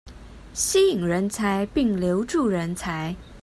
[0.51, 3.15] 吸引人才並留住人才